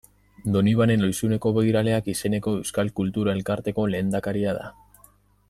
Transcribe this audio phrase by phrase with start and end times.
[0.53, 4.73] Donibane Lohizuneko Begiraleak izeneko euskal kultura elkarteko lehendakaria da.